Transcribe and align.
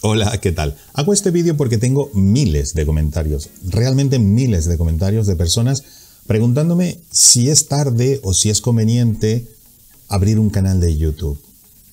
Hola, 0.00 0.36
¿qué 0.40 0.50
tal? 0.50 0.76
Hago 0.94 1.12
este 1.12 1.30
vídeo 1.30 1.56
porque 1.56 1.78
tengo 1.78 2.10
miles 2.12 2.74
de 2.74 2.84
comentarios, 2.84 3.50
realmente 3.68 4.18
miles 4.18 4.64
de 4.64 4.76
comentarios 4.76 5.28
de 5.28 5.36
personas 5.36 5.84
preguntándome 6.26 6.98
si 7.12 7.50
es 7.50 7.68
tarde 7.68 8.18
o 8.24 8.34
si 8.34 8.50
es 8.50 8.60
conveniente 8.60 9.46
abrir 10.08 10.40
un 10.40 10.50
canal 10.50 10.80
de 10.80 10.96
YouTube. 10.96 11.40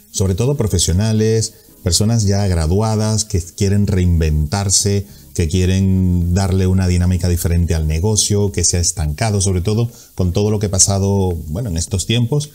Sobre 0.09 0.33
todo 0.33 0.57
profesionales, 0.57 1.53
personas 1.83 2.23
ya 2.23 2.47
graduadas 2.47 3.25
que 3.25 3.39
quieren 3.41 3.85
reinventarse, 3.85 5.05
que 5.35 5.47
quieren 5.47 6.33
darle 6.33 6.65
una 6.65 6.87
dinámica 6.87 7.29
diferente 7.29 7.75
al 7.75 7.85
negocio, 7.85 8.51
que 8.51 8.63
se 8.63 8.77
ha 8.77 8.81
estancado, 8.81 9.39
sobre 9.39 9.61
todo 9.61 9.87
con 10.15 10.33
todo 10.33 10.49
lo 10.49 10.57
que 10.57 10.65
ha 10.65 10.71
pasado, 10.71 11.29
bueno, 11.47 11.69
en 11.69 11.77
estos 11.77 12.07
tiempos 12.07 12.49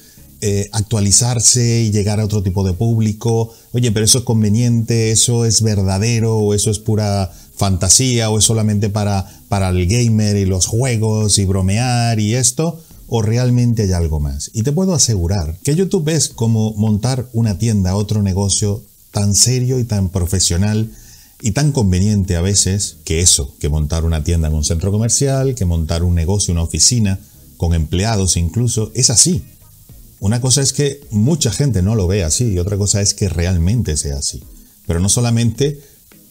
eh, 0.47 0.69
actualizarse 0.73 1.85
y 1.85 1.91
llegar 1.91 2.21
a 2.21 2.25
otro 2.27 2.43
tipo 2.43 2.65
de 2.65 2.75
público. 2.75 3.55
Oye, 3.73 3.91
pero 3.93 4.05
eso 4.05 4.19
es 4.19 4.25
conveniente, 4.25 5.11
eso 5.11 5.47
es 5.47 5.63
verdadero, 5.63 6.37
o 6.37 6.53
eso 6.53 6.71
es 6.71 6.79
pura 6.79 7.33
fantasía, 7.57 8.29
o 8.29 8.37
es 8.37 8.45
solamente 8.45 8.91
para, 8.91 9.27
para 9.49 9.71
el 9.71 9.87
gamer 9.87 10.37
y 10.37 10.45
los 10.45 10.67
juegos 10.67 11.39
y 11.39 11.47
bromear 11.47 12.21
y 12.21 12.35
esto, 12.35 12.79
o 13.09 13.23
realmente 13.23 13.85
hay 13.85 13.93
algo 13.93 14.21
más. 14.21 14.51
Y 14.53 14.65
te 14.65 14.73
puedo 14.73 14.93
asegurar 14.93 15.57
que 15.65 15.77
YouTube 15.77 16.11
es 16.11 16.29
como 16.29 16.75
montar 16.75 17.27
una 17.33 17.57
tienda, 17.57 17.97
otro 17.97 18.23
negocio 18.23 18.83
tan 19.13 19.35
serio 19.35 19.79
y 19.79 19.85
tan 19.85 20.11
profesional 20.11 20.91
y 21.41 21.53
tan 21.53 21.73
conveniente 21.73 22.37
a 22.37 22.43
veces 22.43 22.99
que 23.07 23.21
eso, 23.21 23.55
que 23.61 23.71
montar 23.71 24.05
una 24.05 24.23
tienda 24.23 24.49
en 24.49 24.55
un 24.55 24.65
centro 24.65 24.93
comercial, 24.93 25.55
que 25.55 25.65
montar 25.65 26.03
un 26.03 26.15
negocio, 26.15 26.53
una 26.53 26.65
oficina, 26.65 27.19
con 27.57 27.73
empleados 27.73 28.37
incluso, 28.37 28.93
es 28.95 29.09
así. 29.09 29.43
Una 30.25 30.41
cosa 30.41 30.63
es 30.63 30.73
que 30.73 31.07
mucha 31.11 31.53
gente 31.53 31.83
no 31.83 31.97
lo 31.97 32.07
ve 32.07 32.25
así 32.25 32.53
y 32.53 32.59
otra 32.59 32.79
cosa 32.79 33.03
es 33.03 33.13
que 33.13 33.29
realmente 33.29 33.95
sea 33.99 34.17
así. 34.17 34.43
Pero 34.87 34.99
no 34.99 35.11
solamente 35.11 35.83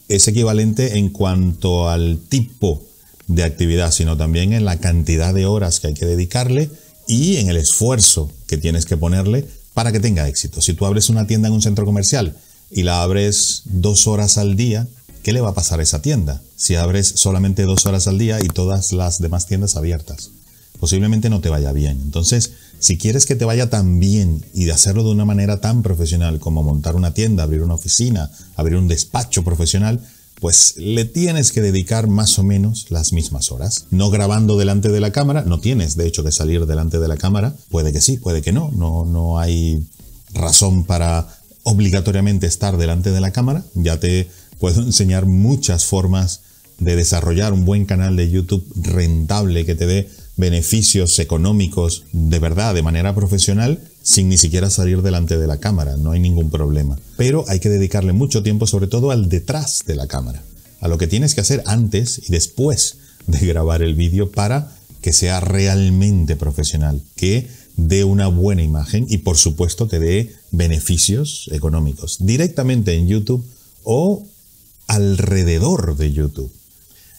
es 0.08 0.28
equivalente 0.28 0.98
en 0.98 1.10
cuanto 1.10 1.88
al 1.88 2.18
tipo 2.28 2.82
de 3.28 3.44
actividad, 3.44 3.92
sino 3.92 4.18
también 4.18 4.52
en 4.52 4.66
la 4.66 4.80
cantidad 4.80 5.32
de 5.32 5.46
horas 5.46 5.80
que 5.80 5.90
hay 5.90 5.94
que 5.94 6.08
dedicarle 6.08 6.72
y 7.08 7.36
en 7.36 7.50
el 7.50 7.58
esfuerzo 7.58 8.32
que 8.48 8.58
tienes 8.58 8.88
que 8.88 8.98
ponerle 8.98 9.48
para 9.76 9.92
que 9.92 10.00
tenga 10.00 10.28
éxito. 10.28 10.60
Si 10.60 10.74
tú 10.74 10.88
abres 10.88 11.10
una 11.10 11.28
tienda 11.28 11.50
en 11.50 11.54
un 11.54 11.62
centro 11.62 11.86
comercial 11.86 12.36
y 12.72 12.82
la 12.82 13.04
abres 13.04 13.62
dos 13.66 14.08
horas 14.08 14.40
al 14.40 14.56
día, 14.56 14.88
¿qué 15.22 15.34
le 15.34 15.42
va 15.42 15.50
a 15.50 15.54
pasar 15.54 15.82
a 15.82 15.84
esa 15.84 16.02
tienda? 16.02 16.42
Si 16.56 16.74
abres 16.74 17.14
solamente 17.14 17.62
dos 17.62 17.86
horas 17.86 18.08
al 18.08 18.18
día 18.18 18.40
y 18.44 18.48
todas 18.48 18.92
las 18.92 19.22
demás 19.22 19.46
tiendas 19.46 19.76
abiertas, 19.76 20.32
posiblemente 20.80 21.30
no 21.30 21.42
te 21.42 21.50
vaya 21.50 21.72
bien. 21.74 22.02
Entonces, 22.02 22.54
si 22.84 22.98
quieres 22.98 23.26
que 23.26 23.38
te 23.38 23.46
vaya 23.46 23.70
tan 23.70 24.02
bien 24.02 24.44
y 24.54 24.66
de 24.66 24.74
hacerlo 24.74 25.06
de 25.06 25.12
una 25.12 25.24
manera 25.24 25.62
tan 25.62 25.84
profesional 25.84 26.42
como 26.42 26.64
montar 26.64 26.98
una 26.98 27.14
tienda, 27.14 27.44
abrir 27.44 27.62
una 27.62 27.76
oficina, 27.76 28.30
abrir 28.58 28.78
un 28.78 28.90
despacho 28.90 29.42
profesional, 29.46 30.02
pues 30.42 30.74
le 30.76 31.06
tienes 31.06 31.54
que 31.54 31.62
dedicar 31.62 32.08
más 32.10 32.38
o 32.40 32.44
menos 32.44 32.88
las 32.90 33.14
mismas 33.14 33.54
horas. 33.54 33.86
No 33.90 34.10
grabando 34.10 34.58
delante 34.58 34.90
de 34.90 35.00
la 35.00 35.14
cámara, 35.14 35.46
no 35.48 35.62
tienes 35.62 35.96
de 35.96 36.08
hecho 36.08 36.26
que 36.26 36.34
salir 36.34 36.66
delante 36.66 37.00
de 37.00 37.08
la 37.08 37.16
cámara, 37.16 37.56
puede 37.70 37.94
que 37.94 38.02
sí, 38.02 38.18
puede 38.18 38.42
que 38.42 38.52
no, 38.52 38.70
no, 38.76 39.06
no 39.06 39.40
hay 39.40 39.88
razón 40.34 40.84
para 40.84 41.30
obligatoriamente 41.64 42.48
estar 42.48 42.76
delante 42.76 43.12
de 43.12 43.22
la 43.22 43.32
cámara, 43.32 43.64
ya 43.76 43.98
te 43.98 44.30
puedo 44.60 44.82
enseñar 44.86 45.26
muchas 45.26 45.86
formas 45.86 46.42
de 46.80 46.98
desarrollar 46.98 47.54
un 47.54 47.64
buen 47.64 47.86
canal 47.86 48.18
de 48.18 48.30
YouTube 48.30 48.70
rentable 48.76 49.66
que 49.66 49.76
te 49.76 49.86
dé 49.86 50.10
beneficios 50.36 51.20
económicos 51.20 52.06
de 52.12 52.40
verdad, 52.40 52.74
de 52.74 52.82
manera 52.82 53.14
profesional, 53.14 53.80
sin 54.02 54.30
ni 54.30 54.38
siquiera 54.38 54.70
salir 54.70 55.02
delante 55.02 55.38
de 55.38 55.48
la 55.48 55.60
cámara, 55.60 55.98
no 55.98 56.12
hay 56.12 56.20
ningún 56.20 56.50
problema. 56.50 56.98
Pero 57.18 57.46
hay 57.48 57.60
que 57.60 57.70
dedicarle 57.70 58.14
mucho 58.14 58.44
tiempo 58.44 58.68
sobre 58.68 58.88
todo 58.88 59.12
al 59.12 59.30
detrás 59.30 59.84
de 59.86 59.96
la 59.96 60.08
cámara, 60.08 60.44
a 60.82 60.88
lo 60.88 60.98
que 60.98 61.08
tienes 61.08 61.36
que 61.36 61.42
hacer 61.42 61.64
antes 61.66 62.22
y 62.28 62.32
después 62.32 62.98
de 63.28 63.40
grabar 63.48 63.82
el 63.82 63.96
vídeo 63.96 64.32
para 64.32 64.76
que 65.02 65.14
sea 65.14 65.40
realmente 65.40 66.36
profesional, 66.36 67.02
que 67.16 67.48
dé 67.76 68.04
una 68.04 68.28
buena 68.28 68.64
imagen 68.64 69.06
y 69.10 69.20
por 69.20 69.38
supuesto 69.38 69.88
te 69.88 70.00
dé 70.00 70.34
beneficios 70.52 71.50
económicos 71.52 72.18
directamente 72.20 72.94
en 72.94 73.08
YouTube 73.08 73.46
o 73.84 74.26
alrededor 74.88 75.98
de 75.98 76.14
YouTube. 76.14 76.52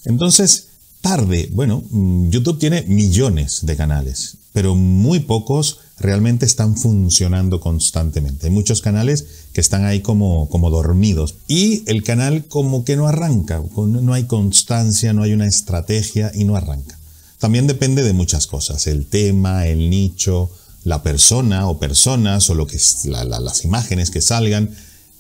Entonces, 0.05 0.69
tarde. 1.05 1.51
Bueno, 1.53 1.83
mm, 1.91 2.31
YouTube 2.31 2.59
tiene 2.59 2.83
millones 2.89 3.67
de 3.67 3.77
canales, 3.77 4.39
pero 4.55 4.75
muy 4.75 5.21
pocos 5.21 5.81
realmente 5.99 6.47
están 6.47 6.79
funcionando 6.79 7.61
constantemente. 7.61 8.47
Hay 8.47 8.53
muchos 8.53 8.81
canales 8.81 9.27
que 9.53 9.61
están 9.61 9.85
ahí 9.85 10.01
como, 10.01 10.49
como 10.49 10.71
dormidos 10.71 11.35
y 11.47 11.83
el 11.91 12.03
canal 12.03 12.47
como 12.47 12.87
que 12.87 12.97
no 12.97 13.07
arranca, 13.07 13.63
no 13.77 14.15
hay 14.15 14.25
constancia, 14.25 15.13
no 15.13 15.23
hay 15.23 15.35
una 15.35 15.47
estrategia 15.47 16.33
y 16.35 16.45
no 16.45 16.57
arranca. 16.57 16.99
También 17.39 17.67
depende 17.67 18.03
de 18.03 18.15
muchas 18.15 18.47
cosas, 18.47 18.87
el 18.87 19.05
tema, 19.05 19.67
el 19.67 19.91
nicho, 19.91 20.51
la 20.85 21.03
persona 21.03 21.69
o 21.69 21.79
personas 21.79 22.49
o 22.49 22.55
lo 22.55 22.67
que 22.67 22.79
es 22.79 23.05
las 23.05 23.65
imágenes 23.67 24.11
que 24.11 24.23
salgan. 24.23 24.71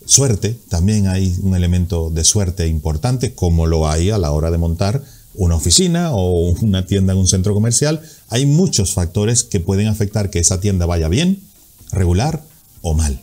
Suerte, 0.06 0.58
también 0.70 1.08
hay 1.08 1.36
un 1.42 1.54
elemento 1.54 2.08
de 2.08 2.24
suerte 2.24 2.68
importante, 2.68 3.34
como 3.34 3.66
lo 3.66 3.86
hay 3.86 4.08
a 4.08 4.16
la 4.16 4.32
hora 4.32 4.50
de 4.50 4.56
montar 4.56 5.02
una 5.34 5.56
oficina 5.56 6.12
o 6.12 6.50
una 6.60 6.86
tienda 6.86 7.12
en 7.12 7.18
un 7.18 7.26
centro 7.26 7.54
comercial, 7.54 8.00
hay 8.28 8.46
muchos 8.46 8.94
factores 8.94 9.44
que 9.44 9.60
pueden 9.60 9.88
afectar 9.88 10.30
que 10.30 10.38
esa 10.38 10.60
tienda 10.60 10.86
vaya 10.86 11.08
bien, 11.08 11.40
regular 11.90 12.42
o 12.82 12.94
mal. 12.94 13.20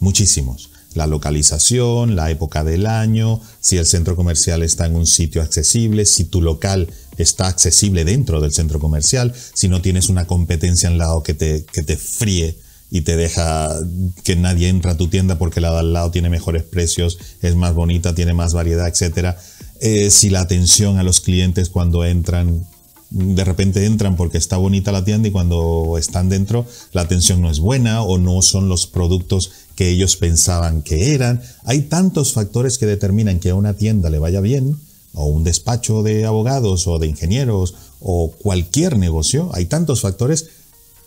Muchísimos. 0.00 0.70
La 0.94 1.06
localización, 1.06 2.16
la 2.16 2.30
época 2.30 2.64
del 2.64 2.86
año, 2.86 3.40
si 3.60 3.76
el 3.76 3.86
centro 3.86 4.16
comercial 4.16 4.62
está 4.62 4.86
en 4.86 4.96
un 4.96 5.06
sitio 5.06 5.42
accesible, 5.42 6.06
si 6.06 6.24
tu 6.24 6.40
local 6.40 6.88
está 7.18 7.48
accesible 7.48 8.04
dentro 8.04 8.40
del 8.40 8.52
centro 8.52 8.78
comercial, 8.78 9.34
si 9.54 9.68
no 9.68 9.82
tienes 9.82 10.08
una 10.08 10.26
competencia 10.26 10.88
al 10.88 10.98
lado 10.98 11.22
que 11.22 11.34
te, 11.34 11.66
que 11.70 11.82
te 11.82 11.96
fríe 11.96 12.56
y 12.90 13.02
te 13.02 13.16
deja 13.16 13.78
que 14.22 14.36
nadie 14.36 14.68
entra 14.68 14.92
a 14.92 14.96
tu 14.96 15.08
tienda 15.08 15.36
porque 15.36 15.60
la 15.60 15.70
de 15.72 15.78
al 15.80 15.92
lado 15.92 16.10
tiene 16.10 16.30
mejores 16.30 16.62
precios, 16.62 17.18
es 17.42 17.56
más 17.56 17.74
bonita, 17.74 18.14
tiene 18.14 18.32
más 18.32 18.54
variedad, 18.54 18.88
etcétera 18.88 19.36
eh, 19.80 20.10
si 20.10 20.30
la 20.30 20.40
atención 20.40 20.98
a 20.98 21.02
los 21.02 21.20
clientes 21.20 21.70
cuando 21.70 22.04
entran, 22.04 22.66
de 23.10 23.44
repente 23.44 23.84
entran 23.86 24.16
porque 24.16 24.38
está 24.38 24.56
bonita 24.56 24.92
la 24.92 25.04
tienda 25.04 25.28
y 25.28 25.30
cuando 25.30 25.96
están 25.98 26.28
dentro 26.28 26.66
la 26.92 27.02
atención 27.02 27.40
no 27.40 27.50
es 27.50 27.60
buena 27.60 28.02
o 28.02 28.18
no 28.18 28.42
son 28.42 28.68
los 28.68 28.86
productos 28.86 29.52
que 29.76 29.90
ellos 29.90 30.16
pensaban 30.16 30.82
que 30.82 31.14
eran. 31.14 31.42
Hay 31.64 31.82
tantos 31.82 32.32
factores 32.32 32.78
que 32.78 32.86
determinan 32.86 33.38
que 33.38 33.50
a 33.50 33.54
una 33.54 33.74
tienda 33.74 34.10
le 34.10 34.18
vaya 34.18 34.40
bien, 34.40 34.76
o 35.16 35.26
un 35.26 35.44
despacho 35.44 36.02
de 36.02 36.26
abogados 36.26 36.86
o 36.86 36.98
de 36.98 37.08
ingenieros 37.08 37.74
o 38.00 38.30
cualquier 38.30 38.98
negocio, 38.98 39.50
hay 39.54 39.64
tantos 39.64 40.02
factores, 40.02 40.46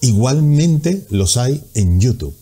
igualmente 0.02 1.06
los 1.10 1.38
hay 1.38 1.64
en 1.76 2.02
YouTube. 2.02 2.36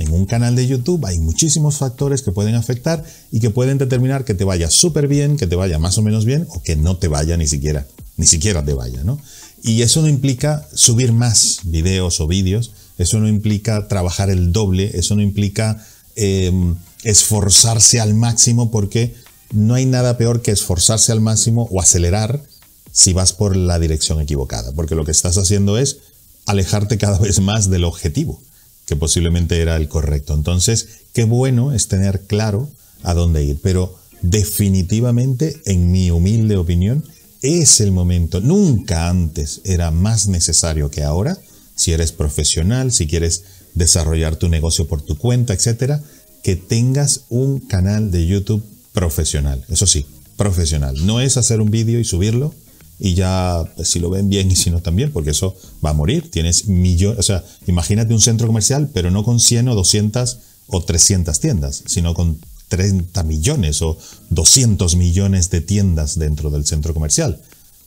En 0.00 0.14
un 0.14 0.24
canal 0.24 0.56
de 0.56 0.66
YouTube 0.66 1.04
hay 1.04 1.18
muchísimos 1.18 1.76
factores 1.76 2.22
que 2.22 2.32
pueden 2.32 2.54
afectar 2.54 3.04
y 3.30 3.38
que 3.38 3.50
pueden 3.50 3.76
determinar 3.76 4.24
que 4.24 4.32
te 4.32 4.44
vaya 4.44 4.70
súper 4.70 5.08
bien, 5.08 5.36
que 5.36 5.46
te 5.46 5.56
vaya 5.56 5.78
más 5.78 5.98
o 5.98 6.02
menos 6.02 6.24
bien 6.24 6.46
o 6.48 6.62
que 6.62 6.74
no 6.74 6.96
te 6.96 7.06
vaya 7.06 7.36
ni 7.36 7.46
siquiera, 7.46 7.86
ni 8.16 8.24
siquiera 8.24 8.64
te 8.64 8.72
vaya, 8.72 9.04
¿no? 9.04 9.20
Y 9.62 9.82
eso 9.82 10.00
no 10.00 10.08
implica 10.08 10.66
subir 10.72 11.12
más 11.12 11.60
videos 11.64 12.18
o 12.20 12.26
vídeos, 12.26 12.72
eso 12.96 13.20
no 13.20 13.28
implica 13.28 13.88
trabajar 13.88 14.30
el 14.30 14.52
doble, 14.52 14.90
eso 14.94 15.16
no 15.16 15.20
implica 15.20 15.84
em, 16.16 16.76
esforzarse 17.04 18.00
al 18.00 18.14
máximo 18.14 18.70
porque 18.70 19.14
no 19.52 19.74
hay 19.74 19.84
nada 19.84 20.16
peor 20.16 20.40
que 20.40 20.50
esforzarse 20.50 21.12
al 21.12 21.20
máximo 21.20 21.68
o 21.70 21.78
acelerar 21.78 22.42
si 22.90 23.12
vas 23.12 23.34
por 23.34 23.54
la 23.54 23.78
dirección 23.78 24.18
equivocada, 24.18 24.72
porque 24.72 24.94
lo 24.94 25.04
que 25.04 25.12
estás 25.12 25.36
haciendo 25.36 25.76
es 25.76 25.98
alejarte 26.46 26.96
cada 26.96 27.18
vez 27.18 27.38
más 27.40 27.68
del 27.68 27.84
objetivo 27.84 28.40
que 28.90 28.96
posiblemente 28.96 29.60
era 29.60 29.76
el 29.76 29.86
correcto. 29.86 30.34
Entonces, 30.34 30.88
qué 31.12 31.22
bueno 31.22 31.72
es 31.72 31.86
tener 31.86 32.22
claro 32.22 32.68
a 33.04 33.14
dónde 33.14 33.44
ir, 33.44 33.60
pero 33.62 33.96
definitivamente, 34.20 35.62
en 35.64 35.92
mi 35.92 36.10
humilde 36.10 36.56
opinión, 36.56 37.04
es 37.40 37.80
el 37.80 37.92
momento, 37.92 38.40
nunca 38.40 39.08
antes 39.08 39.60
era 39.62 39.92
más 39.92 40.26
necesario 40.26 40.90
que 40.90 41.04
ahora, 41.04 41.38
si 41.76 41.92
eres 41.92 42.10
profesional, 42.10 42.90
si 42.90 43.06
quieres 43.06 43.44
desarrollar 43.74 44.34
tu 44.34 44.48
negocio 44.48 44.88
por 44.88 45.02
tu 45.02 45.16
cuenta, 45.16 45.54
etcétera, 45.54 46.02
que 46.42 46.56
tengas 46.56 47.26
un 47.28 47.60
canal 47.60 48.10
de 48.10 48.26
YouTube 48.26 48.64
profesional. 48.92 49.64
Eso 49.68 49.86
sí, 49.86 50.04
profesional. 50.36 51.06
No 51.06 51.20
es 51.20 51.36
hacer 51.36 51.60
un 51.60 51.70
vídeo 51.70 52.00
y 52.00 52.04
subirlo 52.04 52.52
y 53.00 53.14
ya 53.14 53.64
pues, 53.76 53.90
si 53.90 53.98
lo 53.98 54.10
ven 54.10 54.28
bien 54.28 54.50
y 54.50 54.56
si 54.56 54.70
no 54.70 54.80
también, 54.82 55.10
porque 55.10 55.30
eso 55.30 55.56
va 55.84 55.90
a 55.90 55.94
morir. 55.94 56.30
Tienes 56.30 56.68
millones, 56.68 57.18
o 57.18 57.22
sea, 57.22 57.44
imagínate 57.66 58.12
un 58.12 58.20
centro 58.20 58.46
comercial, 58.46 58.90
pero 58.92 59.10
no 59.10 59.24
con 59.24 59.40
100 59.40 59.68
o 59.68 59.74
200 59.74 60.38
o 60.66 60.82
300 60.82 61.40
tiendas, 61.40 61.82
sino 61.86 62.12
con 62.12 62.38
30 62.68 63.22
millones 63.24 63.80
o 63.80 63.98
200 64.28 64.96
millones 64.96 65.48
de 65.50 65.62
tiendas 65.62 66.18
dentro 66.18 66.50
del 66.50 66.66
centro 66.66 66.92
comercial. 66.92 67.40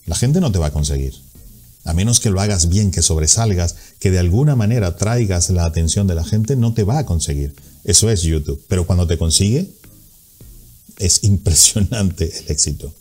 La 0.07 0.15
gente 0.15 0.41
no 0.41 0.51
te 0.51 0.59
va 0.59 0.67
a 0.67 0.73
conseguir. 0.73 1.13
A 1.85 1.93
menos 1.93 2.19
que 2.19 2.31
lo 2.31 2.41
hagas 2.41 2.69
bien, 2.69 2.91
que 2.91 3.01
sobresalgas, 3.01 3.75
que 3.99 4.09
de 4.09 4.19
alguna 4.19 4.55
manera 4.55 4.95
traigas 4.95 5.49
la 5.51 5.65
atención 5.65 6.07
de 6.07 6.15
la 6.15 6.23
gente, 6.23 6.55
no 6.55 6.73
te 6.73 6.83
va 6.83 6.97
a 6.97 7.05
conseguir. 7.05 7.53
Eso 7.83 8.09
es 8.09 8.23
YouTube. 8.23 8.61
Pero 8.67 8.87
cuando 8.87 9.05
te 9.05 9.17
consigue, 9.17 9.69
es 10.97 11.23
impresionante 11.23 12.31
el 12.39 12.51
éxito. 12.51 12.93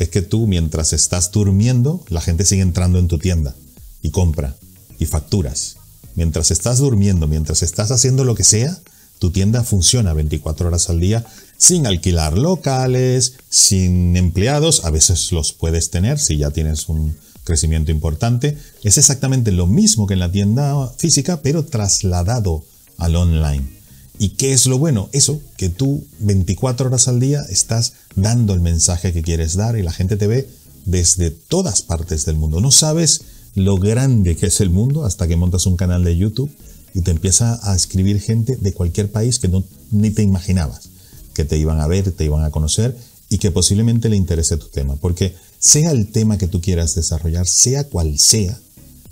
Es 0.00 0.08
que 0.08 0.22
tú 0.22 0.46
mientras 0.46 0.94
estás 0.94 1.30
durmiendo, 1.30 2.02
la 2.08 2.22
gente 2.22 2.46
sigue 2.46 2.62
entrando 2.62 2.98
en 2.98 3.06
tu 3.06 3.18
tienda 3.18 3.54
y 4.00 4.08
compra 4.08 4.56
y 4.98 5.04
facturas. 5.04 5.76
Mientras 6.14 6.50
estás 6.50 6.78
durmiendo, 6.78 7.28
mientras 7.28 7.62
estás 7.62 7.90
haciendo 7.90 8.24
lo 8.24 8.34
que 8.34 8.42
sea, 8.42 8.78
tu 9.18 9.30
tienda 9.30 9.62
funciona 9.62 10.14
24 10.14 10.68
horas 10.68 10.88
al 10.88 11.00
día 11.00 11.26
sin 11.58 11.86
alquilar 11.86 12.38
locales, 12.38 13.34
sin 13.50 14.16
empleados, 14.16 14.86
a 14.86 14.90
veces 14.90 15.32
los 15.32 15.52
puedes 15.52 15.90
tener 15.90 16.18
si 16.18 16.38
ya 16.38 16.50
tienes 16.50 16.88
un 16.88 17.14
crecimiento 17.44 17.90
importante. 17.90 18.56
Es 18.82 18.96
exactamente 18.96 19.52
lo 19.52 19.66
mismo 19.66 20.06
que 20.06 20.14
en 20.14 20.20
la 20.20 20.32
tienda 20.32 20.88
física, 20.96 21.42
pero 21.42 21.66
trasladado 21.66 22.64
al 22.96 23.16
online. 23.16 23.79
¿Y 24.22 24.36
qué 24.36 24.52
es 24.52 24.66
lo 24.66 24.78
bueno? 24.78 25.08
Eso, 25.12 25.40
que 25.56 25.70
tú 25.70 26.04
24 26.18 26.88
horas 26.88 27.08
al 27.08 27.20
día 27.20 27.40
estás 27.48 27.94
dando 28.16 28.52
el 28.52 28.60
mensaje 28.60 29.14
que 29.14 29.22
quieres 29.22 29.54
dar 29.54 29.78
y 29.78 29.82
la 29.82 29.94
gente 29.94 30.18
te 30.18 30.26
ve 30.26 30.46
desde 30.84 31.30
todas 31.30 31.80
partes 31.80 32.26
del 32.26 32.36
mundo. 32.36 32.60
No 32.60 32.70
sabes 32.70 33.22
lo 33.54 33.78
grande 33.78 34.36
que 34.36 34.48
es 34.48 34.60
el 34.60 34.68
mundo 34.68 35.06
hasta 35.06 35.26
que 35.26 35.36
montas 35.36 35.64
un 35.64 35.78
canal 35.78 36.04
de 36.04 36.18
YouTube 36.18 36.50
y 36.92 37.00
te 37.00 37.12
empieza 37.12 37.60
a 37.62 37.74
escribir 37.74 38.20
gente 38.20 38.56
de 38.56 38.74
cualquier 38.74 39.10
país 39.10 39.38
que 39.38 39.48
no, 39.48 39.64
ni 39.90 40.10
te 40.10 40.22
imaginabas 40.22 40.90
que 41.32 41.46
te 41.46 41.56
iban 41.56 41.80
a 41.80 41.86
ver, 41.86 42.12
te 42.12 42.26
iban 42.26 42.44
a 42.44 42.50
conocer 42.50 42.94
y 43.30 43.38
que 43.38 43.50
posiblemente 43.50 44.10
le 44.10 44.16
interese 44.16 44.58
tu 44.58 44.68
tema. 44.68 44.96
Porque 44.96 45.34
sea 45.58 45.92
el 45.92 46.08
tema 46.12 46.36
que 46.36 46.46
tú 46.46 46.60
quieras 46.60 46.94
desarrollar, 46.94 47.46
sea 47.46 47.84
cual 47.84 48.18
sea, 48.18 48.60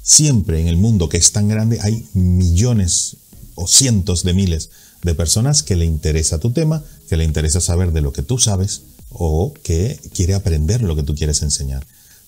siempre 0.03 0.61
en 0.61 0.69
el 0.69 0.77
mundo 0.77 1.09
que 1.09 1.17
es 1.17 1.33
tan 1.33 1.49
grande 1.49 1.79
hay 1.81 2.07
millones 2.13 3.17
o 3.55 3.67
cientos 3.67 4.23
de 4.23 4.35
miles 4.35 4.69
de 5.03 5.15
personas 5.15 5.63
que 5.63 5.77
le 5.77 5.85
interesa 5.85 6.39
tu 6.39 6.53
tema, 6.53 6.83
que 7.09 7.17
le 7.17 7.25
interesa 7.25 7.61
saber 7.61 7.93
de 7.93 8.01
lo 8.01 8.13
que 8.13 8.23
tú 8.23 8.39
sabes 8.39 8.83
o 9.11 9.55
que 9.63 9.99
quiere 10.15 10.35
aprender 10.35 10.83
lo 10.83 10.97
que 10.97 11.03
tú 11.03 11.15
quieres 11.15 11.43
enseñar. 11.43 11.87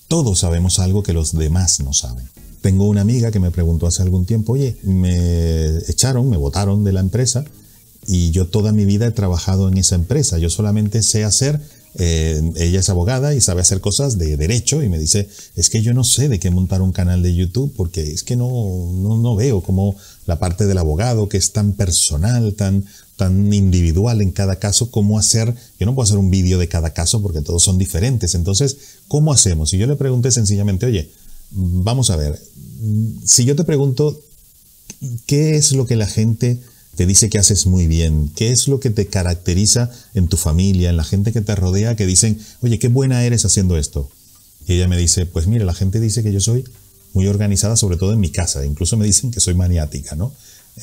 Todos 0.09 0.41
sabemos 0.41 0.79
algo 0.79 1.03
que 1.03 1.13
los 1.13 1.37
demás 1.37 1.81
no 1.81 1.93
saben. 1.93 2.29
Tengo 2.61 2.89
una 2.89 3.01
amiga 3.01 3.31
que 3.31 3.41
me 3.41 3.51
preguntó 3.51 3.87
hace 3.87 4.03
algún 4.03 4.27
tiempo, 4.27 4.53
oye, 4.53 4.77
me 4.83 5.79
echaron, 5.89 6.29
me 6.29 6.37
votaron 6.37 6.85
de 6.85 6.93
la 6.93 7.01
empresa 7.01 7.45
y 8.07 8.31
yo 8.31 8.47
toda 8.49 8.73
mi 8.73 8.85
vida 8.85 9.07
he 9.07 9.13
trabajado 9.13 9.69
en 9.69 9.79
esa 9.79 9.95
empresa. 9.95 10.39
Yo 10.39 10.51
solamente 10.51 11.03
sé 11.03 11.25
hacer 11.25 11.61
eh, 11.95 12.53
ella 12.57 12.81
es 12.81 12.89
abogada 12.89 13.35
y 13.35 13.41
sabe 13.41 13.63
hacer 13.63 13.81
cosas 13.81 14.17
de 14.17 14.37
derecho 14.37 14.83
y 14.83 14.89
me 14.89 14.99
dice, 14.99 15.29
es 15.57 15.71
que 15.71 15.83
yo 15.83 15.93
no 15.93 16.05
sé 16.05 16.29
de 16.29 16.39
qué 16.39 16.51
montar 16.51 16.83
un 16.83 16.93
canal 16.93 17.23
de 17.23 17.35
YouTube 17.35 17.73
porque 17.77 18.13
es 18.13 18.23
que 18.23 18.37
no, 18.37 18.49
no, 18.95 19.19
no 19.19 19.35
veo 19.35 19.61
como 19.61 19.97
la 20.27 20.39
parte 20.39 20.67
del 20.67 20.79
abogado 20.79 21.29
que 21.29 21.37
es 21.37 21.53
tan 21.53 21.73
personal, 21.73 22.55
tan, 22.55 22.85
tan 23.17 23.53
individual 23.53 24.23
en 24.23 24.31
cada 24.31 24.57
caso, 24.57 24.91
cómo 24.91 25.19
hacer, 25.19 25.55
yo 25.79 25.87
no 25.87 25.95
puedo 25.95 26.05
hacer 26.05 26.19
un 26.19 26.31
vídeo 26.31 26.59
de 26.59 26.69
cada 26.69 26.91
caso 26.91 27.21
porque 27.23 27.41
todos 27.41 27.63
son 27.63 27.77
diferentes, 27.77 28.35
entonces, 28.35 28.77
¿cómo 29.09 29.33
hacemos? 29.33 29.73
Y 29.73 29.79
yo 29.79 29.87
le 29.87 29.97
pregunté 29.97 30.31
sencillamente, 30.31 30.87
oye, 30.87 31.11
vamos 31.51 32.11
a 32.11 32.17
ver, 32.17 32.41
si 33.25 33.45
yo 33.45 33.57
te 33.57 33.65
pregunto, 33.65 34.21
¿qué 35.27 35.57
es 35.57 35.73
lo 35.73 35.87
que 35.87 35.97
la 35.97 36.07
gente 36.07 36.61
dice 37.07 37.31
que 37.31 37.39
haces 37.39 37.67
muy 37.67 37.87
bien? 37.87 38.31
¿Qué 38.35 38.51
es 38.51 38.69
lo 38.69 38.81
que 38.81 38.91
te 38.91 39.07
caracteriza 39.07 39.91
en 40.15 40.29
tu 40.29 40.37
familia, 40.37 40.91
en 40.91 40.97
la 40.97 41.05
gente 41.05 41.33
que 41.33 41.41
te 41.41 41.55
rodea, 41.55 41.97
que 41.97 42.07
dicen, 42.07 42.39
oye, 42.63 42.79
qué 42.79 42.89
buena 42.89 43.25
eres 43.25 43.45
haciendo 43.45 43.77
esto? 43.77 44.11
Y 44.67 44.75
ella 44.75 44.89
me 44.89 44.97
dice, 44.97 45.27
pues 45.27 45.47
mire, 45.47 45.65
la 45.65 45.75
gente 45.75 46.01
dice 46.01 46.23
que 46.23 46.33
yo 46.33 46.41
soy 46.41 46.65
muy 47.13 47.27
organizada, 47.27 47.77
sobre 47.77 47.97
todo 47.97 48.13
en 48.13 48.21
mi 48.21 48.31
casa. 48.31 48.65
Incluso 48.65 48.97
me 48.97 49.07
dicen 49.07 49.31
que 49.31 49.41
soy 49.41 49.55
maniática, 49.55 50.15
¿no? 50.17 50.33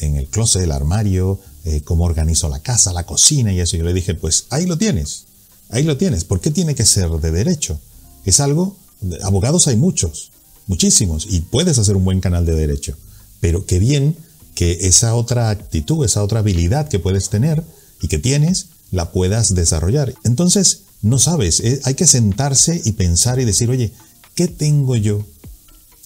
En 0.02 0.16
el 0.18 0.28
closet, 0.28 0.64
el 0.64 0.72
armario, 0.72 1.40
eh, 1.64 1.82
cómo 1.84 2.04
organizo 2.04 2.50
la 2.50 2.60
casa, 2.60 2.94
la 2.94 3.06
cocina 3.06 3.54
y 3.54 3.60
eso. 3.60 3.78
Yo 3.78 3.84
le 3.84 3.94
dije, 3.94 4.14
pues 4.16 4.46
ahí 4.50 4.66
lo 4.66 4.78
tienes, 4.78 5.26
ahí 5.70 5.84
lo 5.84 5.98
tienes. 5.98 6.24
¿Por 6.24 6.42
qué 6.42 6.52
tiene 6.52 6.76
que 6.76 6.86
ser 6.86 7.10
de 7.10 7.32
derecho? 7.32 7.80
Es 8.26 8.40
algo, 8.40 8.76
abogados 9.24 9.68
hay 9.68 9.78
muchos, 9.78 10.32
muchísimos, 10.68 11.28
y 11.30 11.42
puedes 11.42 11.78
hacer 11.78 11.96
un 11.96 12.04
buen 12.04 12.20
canal 12.20 12.46
de 12.46 12.56
derecho. 12.56 12.98
Pero 13.40 13.66
qué 13.66 13.80
bien 13.80 14.18
que 14.58 14.88
esa 14.88 15.14
otra 15.14 15.52
actitud, 15.52 16.04
esa 16.04 16.24
otra 16.24 16.40
habilidad 16.40 16.90
que 16.90 16.98
puedes 16.98 17.30
tener 17.30 17.64
y 18.02 18.08
que 18.08 18.18
tienes, 18.18 18.70
la 18.90 19.12
puedas 19.12 19.54
desarrollar. 19.54 20.16
Entonces, 20.24 20.80
no 21.04 21.20
sabes, 21.20 21.60
eh, 21.60 21.80
hay 21.84 21.94
que 21.94 22.08
sentarse 22.08 22.82
y 22.84 22.94
pensar 22.94 23.40
y 23.40 23.46
decir, 23.46 23.70
oye, 23.70 23.92
¿qué 24.34 24.48
tengo 24.48 24.96
yo 24.96 25.24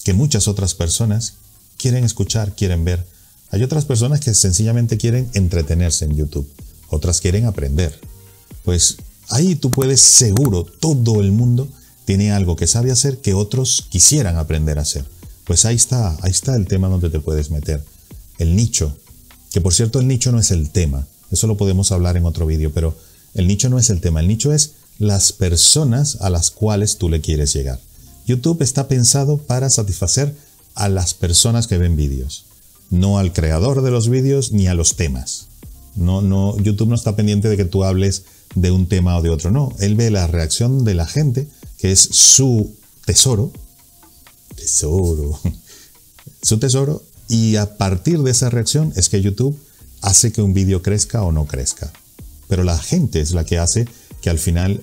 que 0.04 0.12
muchas 0.12 0.48
otras 0.48 0.74
personas 0.74 1.36
quieren 1.78 2.04
escuchar, 2.04 2.54
quieren 2.54 2.84
ver? 2.84 3.06
Hay 3.52 3.62
otras 3.62 3.86
personas 3.86 4.20
que 4.20 4.34
sencillamente 4.34 4.98
quieren 4.98 5.30
entretenerse 5.32 6.04
en 6.04 6.14
YouTube, 6.14 6.46
otras 6.90 7.22
quieren 7.22 7.46
aprender. 7.46 7.98
Pues 8.66 8.98
ahí 9.30 9.54
tú 9.54 9.70
puedes 9.70 10.02
seguro, 10.02 10.64
todo 10.64 11.22
el 11.22 11.32
mundo 11.32 11.70
tiene 12.04 12.32
algo 12.32 12.54
que 12.56 12.66
sabe 12.66 12.92
hacer 12.92 13.16
que 13.16 13.32
otros 13.32 13.86
quisieran 13.88 14.36
aprender 14.36 14.78
a 14.78 14.82
hacer. 14.82 15.06
Pues 15.44 15.64
ahí 15.64 15.76
está, 15.76 16.18
ahí 16.20 16.30
está 16.30 16.54
el 16.54 16.66
tema 16.66 16.88
donde 16.88 17.08
te 17.08 17.18
puedes 17.18 17.50
meter 17.50 17.82
el 18.42 18.56
nicho, 18.56 18.96
que 19.52 19.60
por 19.60 19.74
cierto 19.74 20.00
el 20.00 20.08
nicho 20.08 20.32
no 20.32 20.38
es 20.38 20.50
el 20.50 20.70
tema, 20.70 21.06
eso 21.30 21.46
lo 21.46 21.56
podemos 21.56 21.92
hablar 21.92 22.16
en 22.16 22.26
otro 22.26 22.46
vídeo, 22.46 22.72
pero 22.72 22.94
el 23.34 23.46
nicho 23.46 23.70
no 23.70 23.78
es 23.78 23.90
el 23.90 24.00
tema, 24.00 24.20
el 24.20 24.28
nicho 24.28 24.52
es 24.52 24.72
las 24.98 25.32
personas 25.32 26.18
a 26.20 26.30
las 26.30 26.50
cuales 26.50 26.98
tú 26.98 27.08
le 27.08 27.20
quieres 27.20 27.52
llegar. 27.54 27.80
YouTube 28.26 28.62
está 28.62 28.88
pensado 28.88 29.38
para 29.38 29.70
satisfacer 29.70 30.34
a 30.74 30.88
las 30.88 31.14
personas 31.14 31.66
que 31.66 31.78
ven 31.78 31.96
vídeos, 31.96 32.44
no 32.90 33.18
al 33.18 33.32
creador 33.32 33.82
de 33.82 33.90
los 33.90 34.08
vídeos 34.08 34.52
ni 34.52 34.66
a 34.66 34.74
los 34.74 34.96
temas. 34.96 35.46
No, 35.96 36.22
no, 36.22 36.56
YouTube 36.58 36.88
no 36.88 36.94
está 36.94 37.16
pendiente 37.16 37.48
de 37.48 37.56
que 37.56 37.64
tú 37.64 37.84
hables 37.84 38.24
de 38.54 38.70
un 38.70 38.86
tema 38.86 39.16
o 39.16 39.22
de 39.22 39.30
otro, 39.30 39.50
no. 39.50 39.74
Él 39.80 39.94
ve 39.94 40.10
la 40.10 40.26
reacción 40.26 40.84
de 40.84 40.94
la 40.94 41.06
gente, 41.06 41.48
que 41.78 41.92
es 41.92 42.00
su 42.00 42.74
tesoro, 43.04 43.52
tesoro, 44.54 45.38
su 46.42 46.58
tesoro, 46.58 47.02
y 47.32 47.56
a 47.56 47.78
partir 47.78 48.18
de 48.22 48.30
esa 48.30 48.50
reacción 48.50 48.92
es 48.94 49.08
que 49.08 49.22
YouTube 49.22 49.58
hace 50.02 50.32
que 50.32 50.42
un 50.42 50.52
vídeo 50.52 50.82
crezca 50.82 51.22
o 51.22 51.32
no 51.32 51.46
crezca. 51.46 51.90
Pero 52.46 52.62
la 52.62 52.76
gente 52.76 53.22
es 53.22 53.32
la 53.32 53.46
que 53.46 53.58
hace 53.58 53.88
que 54.20 54.28
al 54.28 54.38
final 54.38 54.82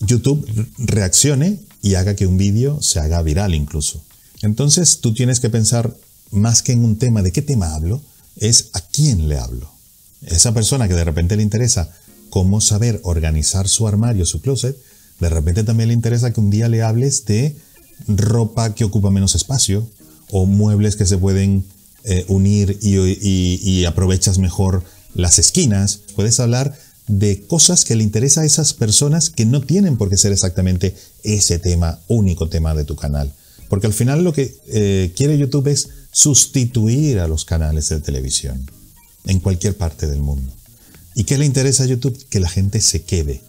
YouTube 0.00 0.46
reaccione 0.76 1.58
y 1.80 1.94
haga 1.94 2.16
que 2.16 2.26
un 2.26 2.36
vídeo 2.36 2.82
se 2.82 3.00
haga 3.00 3.22
viral 3.22 3.54
incluso. 3.54 4.02
Entonces 4.42 5.00
tú 5.00 5.14
tienes 5.14 5.40
que 5.40 5.48
pensar 5.48 5.96
más 6.30 6.60
que 6.60 6.72
en 6.72 6.84
un 6.84 6.96
tema 6.96 7.22
de 7.22 7.32
qué 7.32 7.40
tema 7.40 7.74
hablo, 7.74 8.02
es 8.36 8.68
a 8.74 8.82
quién 8.82 9.30
le 9.30 9.38
hablo. 9.38 9.72
Esa 10.20 10.52
persona 10.52 10.86
que 10.86 10.94
de 10.94 11.04
repente 11.04 11.34
le 11.34 11.42
interesa 11.42 11.90
cómo 12.28 12.60
saber 12.60 13.00
organizar 13.04 13.68
su 13.68 13.88
armario, 13.88 14.26
su 14.26 14.42
closet, 14.42 14.76
de 15.18 15.30
repente 15.30 15.64
también 15.64 15.88
le 15.88 15.94
interesa 15.94 16.30
que 16.30 16.40
un 16.40 16.50
día 16.50 16.68
le 16.68 16.82
hables 16.82 17.24
de 17.24 17.56
ropa 18.06 18.74
que 18.74 18.84
ocupa 18.84 19.10
menos 19.10 19.34
espacio, 19.34 19.88
o 20.30 20.46
muebles 20.46 20.96
que 20.96 21.06
se 21.06 21.18
pueden 21.18 21.64
eh, 22.04 22.24
unir 22.28 22.78
y, 22.80 23.84
aprovechas 23.84 24.38
mejor 24.38 24.82
las 25.14 25.38
esquinas. 25.38 26.00
Puedes 26.16 26.40
hablar 26.40 26.76
de 27.08 27.42
cosas 27.46 27.84
que 27.84 27.96
le 27.96 28.04
interesa 28.04 28.42
a 28.42 28.44
esas 28.44 28.72
personas 28.72 29.30
que 29.30 29.44
no 29.44 29.60
tienen 29.60 29.96
por 29.96 30.08
qué 30.08 30.16
ser 30.16 30.32
exactamente 30.32 30.94
ese 31.24 31.58
tema, 31.58 31.98
único 32.08 32.48
tema 32.48 32.74
de 32.74 32.84
tu 32.84 32.96
canal. 32.96 33.32
Porque 33.68 33.86
al 33.86 33.92
final 33.92 34.24
lo 34.24 34.32
que 34.32 34.56
eh, 34.68 35.12
quiere 35.14 35.36
YouTube 35.36 35.68
es 35.68 35.88
sustituir 36.12 37.18
a 37.18 37.28
los 37.28 37.44
canales 37.44 37.88
de 37.88 38.00
televisión 38.00 38.68
en 39.26 39.40
cualquier 39.40 39.76
parte 39.76 40.06
del 40.06 40.22
mundo. 40.22 40.52
¿Y 41.14 41.24
qué 41.24 41.36
le 41.36 41.44
interesa 41.44 41.82
a 41.82 41.86
YouTube? 41.86 42.16
Que 42.30 42.40
la 42.40 42.48
gente 42.48 42.80
se 42.80 43.02
quede 43.02 43.42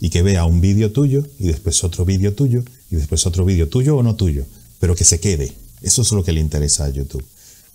y 0.00 0.10
que 0.10 0.22
vea 0.22 0.44
un 0.44 0.60
vídeo 0.60 0.92
tuyo 0.92 1.26
y 1.38 1.48
después 1.48 1.82
otro 1.82 2.04
vídeo 2.04 2.34
tuyo 2.34 2.62
y 2.90 2.96
después 2.96 3.26
otro 3.26 3.44
vídeo 3.44 3.68
tuyo 3.68 3.96
o 3.96 4.02
no 4.02 4.14
tuyo, 4.14 4.44
pero 4.78 4.94
que 4.94 5.04
se 5.04 5.18
quede. 5.18 5.52
Eso 5.82 6.02
es 6.02 6.12
lo 6.12 6.24
que 6.24 6.32
le 6.32 6.40
interesa 6.40 6.84
a 6.84 6.90
YouTube. 6.90 7.24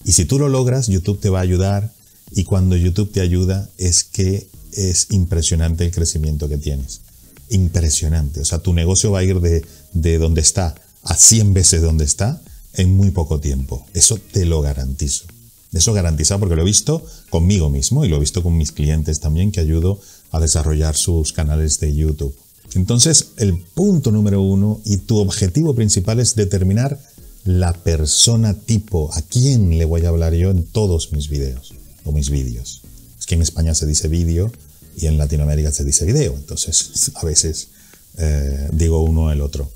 Y 0.04 0.14
si 0.14 0.26
tú 0.26 0.40
lo 0.40 0.50
logras, 0.50 0.88
YouTube 0.88 1.20
te 1.20 1.30
va 1.30 1.40
a 1.40 1.44
ayudar 1.44 1.92
y 2.32 2.44
cuando 2.44 2.76
YouTube 2.76 3.12
te 3.12 3.22
ayuda 3.22 3.70
es 3.78 4.04
que 4.04 4.48
es 4.74 5.08
impresionante 5.12 5.86
el 5.86 5.92
crecimiento 5.92 6.48
que 6.50 6.58
tienes. 6.58 7.02
Impresionante. 7.50 8.40
O 8.40 8.46
sea, 8.46 8.60
tu 8.60 8.74
negocio 8.74 9.12
va 9.12 9.20
a 9.20 9.24
ir 9.24 9.40
de, 9.42 9.66
de 9.94 10.18
donde 10.18 10.42
está 10.42 10.76
a 11.04 11.16
100 11.16 11.54
veces 11.54 11.82
donde 11.82 12.06
está 12.06 12.42
en 12.74 12.96
muy 12.96 13.12
poco 13.12 13.40
tiempo. 13.40 13.86
Eso 13.94 14.18
te 14.18 14.46
lo 14.46 14.62
garantizo. 14.62 15.26
Eso 15.74 15.94
garantiza 15.94 16.38
porque 16.38 16.56
lo 16.56 16.62
he 16.62 16.66
visto 16.66 17.06
conmigo 17.30 17.70
mismo 17.70 18.04
y 18.04 18.10
lo 18.10 18.18
he 18.18 18.20
visto 18.20 18.44
con 18.44 18.58
mis 18.58 18.72
clientes 18.72 19.20
también 19.20 19.52
que 19.52 19.60
ayudo 19.60 20.00
a 20.32 20.40
desarrollar 20.40 20.96
sus 20.96 21.34
canales 21.34 21.80
de 21.80 21.96
YouTube. 21.96 22.36
Entonces, 22.74 23.32
el 23.38 23.58
punto 23.58 24.12
número 24.12 24.42
uno 24.42 24.80
y 24.86 24.98
tu 24.98 25.18
objetivo 25.18 25.76
principal 25.76 26.20
es 26.20 26.36
determinar 26.36 27.00
la 27.44 27.74
persona 27.74 28.54
tipo, 28.54 29.14
a 29.14 29.22
quién 29.22 29.78
le 29.78 29.86
voy 29.86 30.06
a 30.06 30.10
hablar 30.10 30.34
yo 30.34 30.52
en 30.52 30.64
todos 30.64 31.12
mis 31.12 31.30
videos 31.30 31.74
o 32.04 32.12
mis 32.12 32.30
vídeos. 32.30 32.82
Es 33.20 33.26
que 33.26 33.36
en 33.36 33.42
España 33.42 33.74
se 33.76 33.86
dice 33.86 34.08
vídeo 34.08 34.52
y 34.96 35.08
en 35.08 35.18
Latinoamérica 35.18 35.72
se 35.72 35.84
dice 35.84 36.06
video, 36.06 36.34
entonces 36.36 37.12
a 37.16 37.26
veces 37.26 37.70
eh, 38.18 38.70
digo 38.74 39.04
uno 39.04 39.32
el 39.32 39.42
otro. 39.42 39.72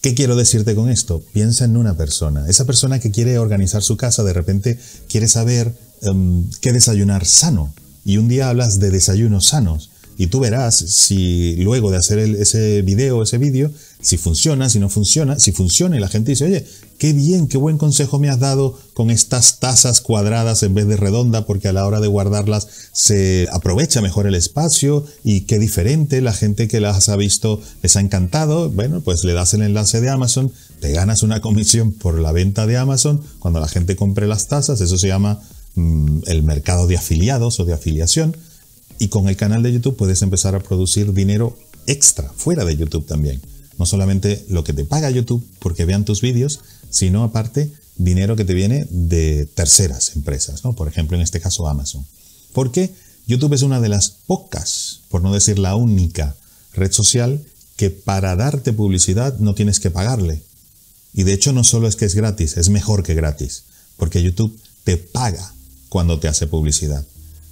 ¿Qué 0.00 0.14
quiero 0.14 0.36
decirte 0.36 0.74
con 0.74 0.88
esto? 0.88 1.20
Piensa 1.32 1.64
en 1.64 1.76
una 1.76 1.96
persona. 1.96 2.48
Esa 2.48 2.64
persona 2.64 3.00
que 3.00 3.10
quiere 3.10 3.38
organizar 3.38 3.82
su 3.82 3.96
casa, 3.96 4.22
de 4.22 4.32
repente 4.32 4.78
quiere 5.08 5.26
saber 5.26 5.76
em, 6.02 6.48
qué 6.60 6.72
desayunar 6.72 7.26
sano. 7.26 7.74
Y 8.04 8.18
un 8.18 8.28
día 8.28 8.48
hablas 8.48 8.78
de 8.78 8.90
desayunos 8.90 9.48
sanos. 9.48 9.90
Y 10.18 10.28
tú 10.28 10.40
verás 10.40 10.76
si 10.76 11.56
luego 11.56 11.90
de 11.90 11.98
hacer 11.98 12.18
ese 12.18 12.82
video, 12.82 13.22
ese 13.22 13.38
vídeo, 13.38 13.70
si 14.00 14.16
funciona, 14.16 14.68
si 14.68 14.78
no 14.78 14.88
funciona, 14.88 15.38
si 15.38 15.52
funciona 15.52 15.96
y 15.96 16.00
la 16.00 16.08
gente 16.08 16.30
dice, 16.30 16.44
oye, 16.44 16.66
qué 16.98 17.12
bien, 17.12 17.48
qué 17.48 17.58
buen 17.58 17.76
consejo 17.76 18.18
me 18.18 18.28
has 18.28 18.38
dado 18.38 18.78
con 18.94 19.10
estas 19.10 19.58
tazas 19.58 20.00
cuadradas 20.00 20.62
en 20.62 20.74
vez 20.74 20.86
de 20.86 20.96
redonda, 20.96 21.44
porque 21.44 21.68
a 21.68 21.72
la 21.72 21.86
hora 21.86 22.00
de 22.00 22.06
guardarlas 22.06 22.68
se 22.92 23.48
aprovecha 23.52 24.00
mejor 24.00 24.26
el 24.26 24.34
espacio 24.34 25.04
y 25.24 25.42
qué 25.42 25.58
diferente, 25.58 26.20
la 26.20 26.32
gente 26.32 26.68
que 26.68 26.80
las 26.80 27.08
ha 27.08 27.16
visto 27.16 27.60
les 27.82 27.96
ha 27.96 28.00
encantado, 28.00 28.70
bueno, 28.70 29.00
pues 29.00 29.24
le 29.24 29.32
das 29.32 29.54
el 29.54 29.62
enlace 29.62 30.00
de 30.00 30.08
Amazon, 30.08 30.52
te 30.80 30.92
ganas 30.92 31.22
una 31.22 31.40
comisión 31.40 31.92
por 31.92 32.18
la 32.18 32.32
venta 32.32 32.66
de 32.66 32.76
Amazon, 32.76 33.22
cuando 33.38 33.60
la 33.60 33.68
gente 33.68 33.96
compre 33.96 34.26
las 34.26 34.48
tazas, 34.48 34.80
eso 34.80 34.98
se 34.98 35.08
llama 35.08 35.40
mm, 35.74 36.20
el 36.26 36.42
mercado 36.42 36.86
de 36.86 36.96
afiliados 36.96 37.60
o 37.60 37.64
de 37.64 37.74
afiliación, 37.74 38.36
y 38.98 39.08
con 39.08 39.28
el 39.28 39.36
canal 39.36 39.62
de 39.62 39.72
YouTube 39.72 39.96
puedes 39.96 40.22
empezar 40.22 40.54
a 40.54 40.60
producir 40.60 41.12
dinero 41.12 41.56
extra, 41.86 42.30
fuera 42.36 42.64
de 42.64 42.76
YouTube 42.76 43.06
también. 43.06 43.40
No 43.78 43.86
solamente 43.86 44.44
lo 44.48 44.64
que 44.64 44.72
te 44.72 44.84
paga 44.84 45.10
YouTube 45.10 45.46
porque 45.58 45.84
vean 45.84 46.04
tus 46.04 46.20
vídeos, 46.20 46.60
sino 46.90 47.24
aparte 47.24 47.70
dinero 47.96 48.36
que 48.36 48.44
te 48.44 48.54
viene 48.54 48.86
de 48.90 49.46
terceras 49.46 50.16
empresas, 50.16 50.64
¿no? 50.64 50.72
Por 50.72 50.88
ejemplo, 50.88 51.16
en 51.16 51.22
este 51.22 51.40
caso 51.40 51.68
Amazon. 51.68 52.06
Porque 52.52 52.92
YouTube 53.26 53.54
es 53.54 53.62
una 53.62 53.80
de 53.80 53.88
las 53.88 54.10
pocas, 54.10 55.00
por 55.08 55.22
no 55.22 55.32
decir 55.32 55.58
la 55.58 55.74
única, 55.74 56.36
red 56.74 56.92
social 56.92 57.44
que 57.76 57.90
para 57.90 58.36
darte 58.36 58.72
publicidad 58.72 59.38
no 59.38 59.54
tienes 59.54 59.80
que 59.80 59.90
pagarle. 59.90 60.42
Y 61.12 61.24
de 61.24 61.32
hecho 61.32 61.52
no 61.52 61.64
solo 61.64 61.88
es 61.88 61.96
que 61.96 62.04
es 62.04 62.14
gratis, 62.14 62.56
es 62.56 62.68
mejor 62.68 63.02
que 63.02 63.14
gratis, 63.14 63.64
porque 63.96 64.22
YouTube 64.22 64.58
te 64.84 64.96
paga 64.96 65.52
cuando 65.88 66.18
te 66.18 66.28
hace 66.28 66.46
publicidad. 66.46 67.04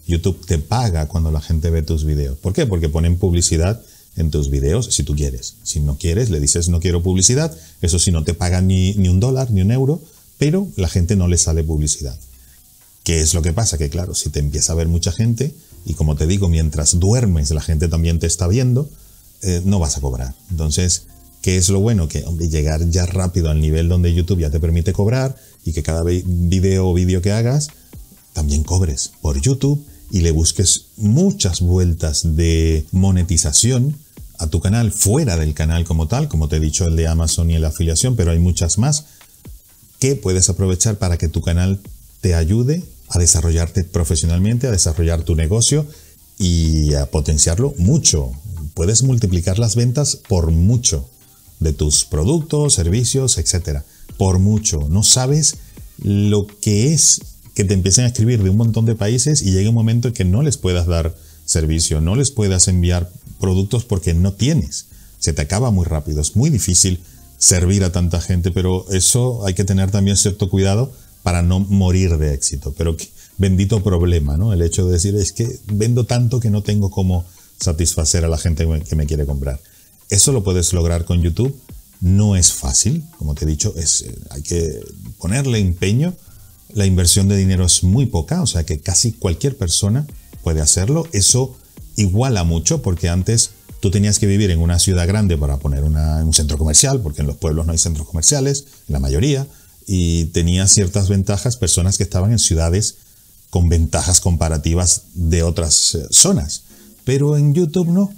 YouTube 0.06 0.44
te 0.46 0.58
paga 0.58 1.06
cuando 1.06 1.30
la 1.30 1.40
gente 1.40 1.70
ve 1.70 1.82
tus 1.82 2.04
videos. 2.04 2.38
¿Por 2.38 2.52
qué? 2.52 2.66
Porque 2.66 2.88
ponen 2.88 3.16
publicidad 3.16 3.82
en 4.16 4.30
tus 4.30 4.50
videos 4.50 4.94
si 4.94 5.02
tú 5.02 5.14
quieres. 5.14 5.56
Si 5.62 5.80
no 5.80 5.96
quieres, 5.99 6.30
le 6.30 6.40
dices 6.40 6.68
no 6.68 6.80
quiero 6.80 7.02
publicidad. 7.02 7.56
Eso 7.80 7.99
sí, 7.99 8.11
no 8.12 8.25
te 8.25 8.34
pagan 8.34 8.66
ni, 8.66 8.94
ni 8.94 9.08
un 9.08 9.20
dólar, 9.20 9.50
ni 9.50 9.62
un 9.62 9.70
euro, 9.70 10.02
pero 10.38 10.68
la 10.76 10.88
gente 10.88 11.16
no 11.16 11.28
le 11.28 11.38
sale 11.38 11.64
publicidad. 11.64 12.18
¿Qué 13.02 13.20
es 13.20 13.34
lo 13.34 13.42
que 13.42 13.52
pasa? 13.52 13.78
Que 13.78 13.90
claro, 13.90 14.14
si 14.14 14.30
te 14.30 14.40
empieza 14.40 14.73
a 14.73 14.76
ver 14.76 14.88
mucha 14.88 15.12
gente, 15.12 15.54
y 15.84 15.94
como 15.94 16.16
te 16.16 16.26
digo, 16.26 16.49
mientras 16.49 16.99
duermes 16.99 17.50
la 17.50 17.61
gente 17.61 17.88
también 17.88 18.18
te 18.18 18.26
está 18.26 18.49
viendo, 18.49 18.88
eh, 19.42 19.61
no 19.64 19.78
vas 19.78 19.99
a 19.99 20.00
cobrar. 20.00 20.34
Entonces, 20.50 21.02
¿qué 21.42 21.56
es 21.56 21.68
lo 21.68 21.80
bueno? 21.80 22.08
Que 22.08 22.25
llegar 22.49 22.88
ya 22.88 23.04
rápido 23.04 23.50
al 23.50 23.61
nivel 23.61 23.88
donde 23.88 24.14
YouTube 24.14 24.40
ya 24.40 24.50
te 24.50 24.61
permite 24.61 24.92
cobrar 24.92 25.37
y 25.64 25.73
que 25.73 25.82
cada 25.82 26.02
video 26.02 26.88
o 26.88 26.94
vídeo 26.94 27.20
que 27.20 27.32
hagas 27.32 27.68
también 28.32 28.64
cobres 28.64 29.12
por 29.20 29.40
YouTube 29.40 29.84
y 30.11 30.20
le 30.20 30.30
busques 30.30 30.87
muchas 30.96 31.61
vueltas 31.61 32.37
de 32.37 32.84
monetización 32.92 33.96
a 34.38 34.49
tu 34.49 34.61
canal 34.61 34.92
fuera 34.92 35.37
del 35.37 35.54
canal 35.54 35.84
como 35.84 36.08
tal, 36.08 36.28
como 36.28 36.49
te 36.49 36.56
he 36.56 36.61
dicho 36.61 36.87
el 36.87 36.96
de 36.96 37.08
Amazon 37.08 37.50
y 37.50 37.58
la 37.58 37.68
afiliación, 37.68 38.16
pero 38.16 38.32
hay 38.32 38.38
muchas 38.38 38.78
más 38.78 39.06
que 39.99 40.16
puedes 40.16 40.49
aprovechar 40.49 40.96
para 40.99 41.16
que 41.16 41.28
tu 41.28 41.40
canal 41.40 41.80
te 42.20 42.34
ayude 42.34 42.82
a 43.08 43.18
desarrollarte 43.18 43.84
profesionalmente, 43.84 44.66
a 44.66 44.70
desarrollar 44.70 45.23
tu 45.23 45.37
negocio 45.37 45.87
y 46.38 46.94
a 46.94 47.06
potenciarlo 47.06 47.75
mucho. 47.78 48.32
Puedes 48.75 49.02
multiplicar 49.02 49.58
las 49.58 49.76
ventas 49.76 50.16
por 50.28 50.50
mucho 50.50 51.08
de 51.61 51.73
tus 51.73 52.04
productos, 52.04 52.75
servicios, 52.75 53.38
etcétera. 53.38 53.84
Por 54.18 54.38
mucho. 54.38 54.88
No 54.88 55.02
sabes 55.02 55.56
lo 55.99 56.46
que 56.46 56.92
es 56.92 57.20
que 57.54 57.64
te 57.64 57.75
empiecen 57.75 58.04
a 58.04 58.08
escribir 58.08 58.42
de 58.42 58.50
un 58.50 58.56
montón 58.56 58.84
de 58.84 58.94
países 58.94 59.42
y 59.42 59.52
llegue 59.52 59.68
un 59.68 59.75
momento 59.75 60.08
en 60.08 60.14
que 60.14 60.25
no 60.25 60.42
les 60.42 60.56
puedas 60.56 60.87
dar 60.87 61.14
servicio, 61.44 62.00
no 62.00 62.16
les 62.16 62.30
puedas 62.30 62.68
enviar 62.68 63.11
productos 63.40 63.84
porque 63.84 64.14
no 64.14 64.32
tienes. 64.32 64.87
Se 65.18 65.32
te 65.32 65.42
acaba 65.42 65.70
muy 65.70 65.84
rápido, 65.84 66.20
es 66.20 66.37
muy 66.37 66.50
difícil 66.50 67.00
servir 67.38 67.84
a 67.84 67.92
tanta 67.92 68.20
gente, 68.20 68.50
pero 68.50 68.87
eso 68.90 69.44
hay 69.46 69.54
que 69.54 69.64
tener 69.64 69.90
también 69.90 70.16
cierto 70.16 70.50
cuidado 70.50 70.92
para 71.23 71.42
no 71.42 71.61
morir 71.61 72.18
de 72.18 72.34
éxito. 72.34 72.75
Pero 72.76 72.96
bendito 73.38 73.82
problema, 73.82 74.37
¿no? 74.37 74.52
El 74.52 74.62
hecho 74.62 74.87
de 74.87 74.92
decir 74.92 75.14
es 75.16 75.32
que 75.32 75.58
vendo 75.66 76.04
tanto 76.04 76.40
que 76.40 76.50
no 76.50 76.62
tengo 76.62 76.90
cómo 76.90 77.25
satisfacer 77.61 78.25
a 78.25 78.28
la 78.28 78.38
gente 78.38 78.66
que 78.88 78.96
me 78.96 79.06
quiere 79.06 79.26
comprar. 79.26 79.61
Eso 80.11 80.32
lo 80.32 80.44
puedes 80.44 80.73
lograr 80.73 81.04
con 81.04 81.23
YouTube. 81.23 81.56
No 82.00 82.37
es 82.37 82.52
fácil, 82.52 83.04
como 83.18 83.34
te 83.34 83.44
he 83.44 83.49
dicho, 83.49 83.75
es, 83.76 84.02
eh, 84.02 84.14
hay 84.30 84.42
que 84.42 84.80
ponerle 85.18 85.58
empeño, 85.58 86.14
la 86.75 86.87
inversión 86.87 87.28
de 87.28 87.37
dinero 87.37 87.64
es 87.64 87.85
muy 87.85 88.07
poca, 88.07 88.43
o 88.43 88.47
sea 88.47 88.64
que 88.64 88.81
casi 88.81 89.12
cualquier 89.12 89.57
persona 89.57 90.07
puede 90.43 90.61
hacerlo. 90.61 91.07
Eso 91.12 91.57
iguala 91.97 92.45
mucho 92.45 92.83
porque 92.83 93.09
antes 93.09 93.50
tú 93.81 93.90
tenías 93.90 94.19
que 94.19 94.26
vivir 94.26 94.50
en 94.50 94.61
una 94.61 94.78
ciudad 94.78 95.07
grande 95.07 95.37
para 95.37 95.59
poner 95.59 95.85
un 95.85 96.33
centro 96.33 96.59
comercial, 96.59 97.00
porque 97.00 97.21
en 97.21 97.26
los 97.26 97.37
pueblos 97.37 97.66
no 97.66 97.73
hay 97.73 97.78
centros 97.78 98.07
comerciales, 98.07 98.66
la 98.88 98.99
mayoría, 98.99 99.47
y 99.87 100.26
tenía 100.26 100.66
ciertas 100.66 101.09
ventajas 101.09 101.57
personas 101.57 101.97
que 101.97 102.02
estaban 102.02 102.33
en 102.33 102.38
ciudades 102.38 102.97
con 103.50 103.69
ventajas 103.69 104.21
comparativas 104.21 105.02
de 105.14 105.43
otras 105.43 105.95
eh, 105.95 106.07
zonas. 106.11 106.64
Pero 107.04 107.37
en 107.37 107.54
YouTube 107.54 107.88
no. 107.88 108.12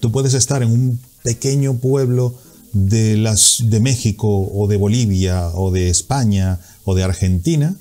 Tú 0.00 0.12
puedes 0.12 0.34
estar 0.34 0.62
en 0.62 0.70
un 0.70 1.00
pequeño 1.22 1.78
pueblo 1.78 2.34
de, 2.72 3.80
México 3.80 4.28
o 4.28 4.66
de 4.66 4.76
Bolivia 4.76 5.48
o 5.54 5.70
de 5.70 5.88
España 5.88 6.60
o 6.84 6.94
de 6.94 7.04
Argentina 7.04 7.74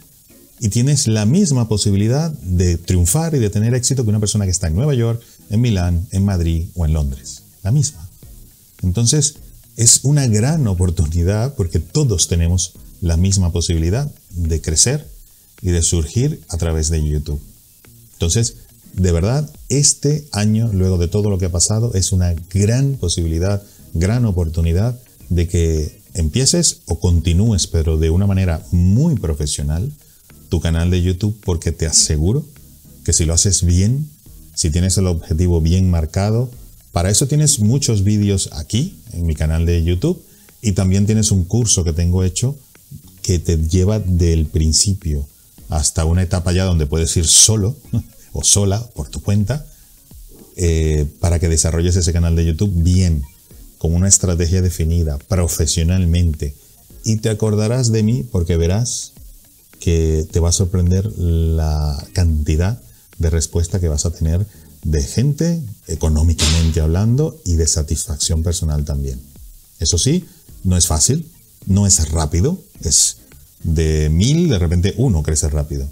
y 0.65 0.69
tienes 0.69 1.07
la 1.07 1.27
misma 1.27 1.67
posibilidad 1.67 2.31
de 2.31 2.79
triunfar 2.79 3.35
y 3.35 3.37
de 3.37 3.51
tener 3.51 3.75
éxito 3.75 4.03
que 4.03 4.09
una 4.09 4.19
persona 4.19 4.45
que 4.45 4.51
está 4.51 4.65
en 4.65 4.73
Nueva 4.73 4.95
York, 4.95 5.21
en 5.51 5.61
Milán, 5.61 6.07
en 6.09 6.25
Madrid 6.25 6.69
o 6.73 6.87
en 6.87 6.93
Londres. 6.93 7.43
La 7.61 7.69
misma. 7.69 8.09
Entonces, 8.81 9.35
es 9.77 9.99
una 10.01 10.25
gran 10.25 10.65
oportunidad 10.65 11.53
porque 11.53 11.79
todos 11.79 12.27
tenemos 12.27 12.73
la 12.99 13.15
misma 13.15 13.51
posibilidad 13.51 14.11
de 14.31 14.59
crecer 14.59 15.07
y 15.61 15.69
de 15.69 15.83
surgir 15.83 16.41
a 16.49 16.57
través 16.57 16.89
de 16.89 17.07
YouTube. 17.07 17.39
Entonces, 18.13 18.55
de 18.93 19.11
verdad, 19.11 19.47
este 19.69 20.27
año, 20.31 20.71
luego 20.73 20.97
de 20.97 21.07
todo 21.07 21.29
lo 21.29 21.37
que 21.37 21.45
ha 21.45 21.51
pasado, 21.51 21.93
es 21.93 22.11
una 22.11 22.33
gran 22.51 22.95
posibilidad, 22.95 23.61
gran 23.93 24.25
oportunidad 24.25 24.99
de 25.29 25.47
que 25.47 26.01
empieces 26.15 26.81
o 26.87 26.99
continúes, 26.99 27.67
pero 27.67 27.99
de 27.99 28.09
una 28.09 28.25
manera 28.25 28.65
muy 28.71 29.13
profesional, 29.13 29.91
tu 30.49 30.59
canal 30.59 30.89
de 30.89 31.01
YouTube 31.01 31.37
porque 31.43 31.71
te 31.71 31.85
aseguro 31.85 32.45
que 33.03 33.13
si 33.13 33.25
lo 33.25 33.33
haces 33.33 33.63
bien, 33.63 34.09
si 34.55 34.69
tienes 34.69 34.97
el 34.97 35.07
objetivo 35.07 35.61
bien 35.61 35.89
marcado, 35.89 36.49
para 36.91 37.09
eso 37.09 37.27
tienes 37.27 37.59
muchos 37.59 38.03
vídeos 38.03 38.49
aquí 38.53 38.97
en 39.11 39.25
mi 39.25 39.35
canal 39.35 39.65
de 39.65 39.83
YouTube 39.83 40.21
y 40.61 40.71
también 40.71 41.05
tienes 41.05 41.31
un 41.31 41.43
curso 41.43 41.83
que 41.83 41.93
tengo 41.93 42.23
hecho 42.23 42.55
que 43.21 43.39
te 43.39 43.57
lleva 43.57 43.99
del 43.99 44.45
principio 44.45 45.27
hasta 45.69 46.05
una 46.05 46.23
etapa 46.23 46.53
ya 46.53 46.63
donde 46.63 46.85
puedes 46.85 47.15
ir 47.17 47.27
solo 47.27 47.75
o 48.33 48.43
sola 48.43 48.85
por 48.95 49.09
tu 49.09 49.21
cuenta 49.21 49.65
eh, 50.57 51.05
para 51.19 51.39
que 51.39 51.49
desarrolles 51.49 51.97
ese 51.97 52.13
canal 52.13 52.35
de 52.35 52.45
YouTube 52.45 52.71
bien, 52.73 53.23
con 53.77 53.93
una 53.93 54.07
estrategia 54.07 54.61
definida, 54.61 55.17
profesionalmente. 55.27 56.55
Y 57.03 57.17
te 57.17 57.29
acordarás 57.29 57.91
de 57.91 58.03
mí 58.03 58.23
porque 58.23 58.55
verás 58.55 59.11
que 59.85 60.27
te 60.31 60.39
va 60.39 60.49
a 60.49 60.51
sorprender 60.51 61.05
la 61.15 62.03
cantidad 62.13 62.81
de 63.19 63.29
respuesta 63.29 63.79
que 63.79 63.87
vas 63.87 64.07
a 64.07 64.11
tener 64.11 64.43
de 64.83 65.03
gente, 65.03 65.61
económicamente 65.85 66.81
hablando, 66.81 67.39
y 67.45 67.53
de 67.53 67.67
satisfacción 67.67 68.41
personal 68.41 68.83
también. 68.83 69.21
Eso 69.79 69.99
sí, 69.99 70.25
no 70.63 70.75
es 70.75 70.87
fácil, 70.87 71.29
no 71.67 71.85
es 71.85 72.09
rápido, 72.09 72.57
es 72.81 73.17
de 73.61 74.09
mil, 74.09 74.49
de 74.49 74.57
repente 74.57 74.95
uno 74.97 75.21
crece 75.21 75.49
rápido. 75.49 75.87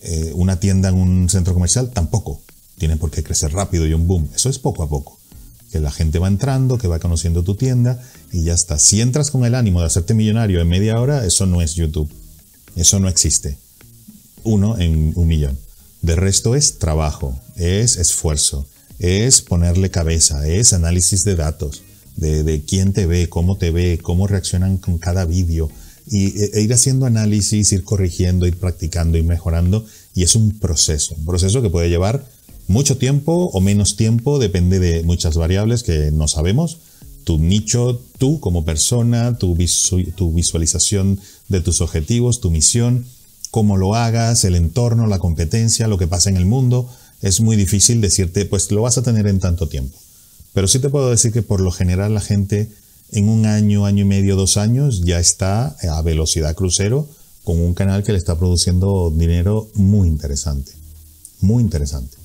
Eh, 0.00 0.32
una 0.34 0.58
tienda 0.58 0.88
en 0.88 0.94
un 0.94 1.28
centro 1.28 1.52
comercial 1.52 1.90
tampoco 1.90 2.40
tiene 2.78 2.96
por 2.96 3.10
qué 3.10 3.22
crecer 3.22 3.52
rápido 3.52 3.86
y 3.86 3.92
un 3.92 4.06
boom. 4.06 4.30
Eso 4.34 4.48
es 4.48 4.58
poco 4.58 4.82
a 4.82 4.88
poco. 4.88 5.18
Que 5.70 5.80
la 5.80 5.90
gente 5.90 6.18
va 6.18 6.28
entrando, 6.28 6.78
que 6.78 6.88
va 6.88 7.00
conociendo 7.00 7.42
tu 7.42 7.54
tienda 7.54 8.02
y 8.32 8.44
ya 8.44 8.54
está. 8.54 8.78
Si 8.78 9.02
entras 9.02 9.30
con 9.30 9.44
el 9.44 9.54
ánimo 9.54 9.80
de 9.80 9.88
hacerte 9.88 10.14
millonario 10.14 10.58
en 10.62 10.68
media 10.68 10.98
hora, 10.98 11.26
eso 11.26 11.44
no 11.44 11.60
es 11.60 11.74
YouTube. 11.74 12.10
Eso 12.76 13.00
no 13.00 13.08
existe. 13.08 13.58
Uno 14.44 14.78
en 14.78 15.12
un 15.16 15.26
millón. 15.26 15.58
De 16.02 16.14
resto 16.14 16.54
es 16.54 16.78
trabajo, 16.78 17.38
es 17.56 17.96
esfuerzo, 17.96 18.66
es 18.98 19.42
ponerle 19.42 19.90
cabeza, 19.90 20.46
es 20.46 20.72
análisis 20.72 21.24
de 21.24 21.34
datos, 21.34 21.82
de, 22.16 22.62
quién 22.66 22.92
te 22.92 23.06
ve, 23.06 23.28
cómo 23.28 23.56
te 23.56 23.70
ve, 23.70 23.98
cómo 24.00 24.26
reaccionan 24.26 24.76
con 24.76 24.98
cada 24.98 25.24
vídeo, 25.24 25.70
y, 26.08 26.40
e, 26.40 26.50
e 26.54 26.60
ir 26.60 26.72
haciendo 26.72 27.06
análisis, 27.06 27.72
ir 27.72 27.82
corrigiendo, 27.82 28.46
ir 28.46 28.56
practicando, 28.56 29.18
ir 29.18 29.24
mejorando, 29.24 29.84
y 30.14 30.22
es 30.22 30.36
un 30.36 30.58
proceso, 30.58 31.14
un 31.18 31.24
proceso 31.24 31.60
que 31.62 31.70
puede 31.70 31.88
llevar 31.88 32.24
mucho 32.68 32.96
tiempo 32.96 33.50
o 33.52 33.60
menos 33.60 33.96
tiempo, 33.96 34.38
depende 34.38 34.78
de 34.78 35.02
muchas 35.02 35.36
variables 35.36 35.82
que 35.82 36.10
no 36.12 36.28
sabemos, 36.28 36.78
tu 37.26 37.40
nicho, 37.40 38.00
tú 38.18 38.38
como 38.38 38.64
persona, 38.64 39.36
tu, 39.36 39.56
visualización 39.56 41.18
de 41.48 41.60
tus 41.60 41.80
objetivos, 41.80 42.40
tu 42.40 42.52
misión, 42.52 43.04
cómo 43.50 43.76
lo 43.76 43.96
hagas, 43.96 44.44
el 44.44 44.54
entorno, 44.54 45.08
la 45.08 45.18
competencia, 45.18 45.88
lo 45.88 45.98
que 45.98 46.06
pasa 46.06 46.30
en 46.30 46.36
el 46.36 46.46
mundo. 46.46 46.88
es 47.22 47.40
muy 47.40 47.56
difícil 47.56 48.00
decirte, 48.00 48.44
pues 48.44 48.70
lo 48.70 48.82
vas 48.82 48.96
a 48.96 49.02
tener 49.02 49.26
en 49.26 49.40
tanto 49.40 49.66
tiempo. 49.66 49.98
Pero 50.52 50.68
sí 50.68 50.78
te 50.78 50.88
puedo 50.88 51.10
decir 51.10 51.32
que 51.32 51.42
por 51.42 51.60
lo 51.60 51.72
general 51.72 52.14
la 52.14 52.20
gente 52.20 52.70
en 53.10 53.28
un 53.28 53.44
año, 53.44 53.86
año 53.86 54.02
y 54.02 54.08
medio, 54.08 54.36
dos 54.36 54.56
años 54.56 55.02
ya 55.04 55.18
está 55.18 55.76
a 55.82 56.02
velocidad 56.02 56.54
crucero 56.54 57.08
con 57.42 57.58
un 57.58 57.74
canal 57.74 58.04
que 58.04 58.12
le 58.12 58.18
está 58.18 58.38
produciendo 58.38 59.10
dinero 59.10 59.68
muy 59.74 60.06
interesante. 60.06 60.70
Muy 61.40 61.64
interesante. 61.64 62.18